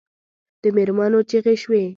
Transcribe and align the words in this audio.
د 0.61 0.63
مېرمنو 0.75 1.19
چیغې 1.29 1.55
شوې. 1.61 1.83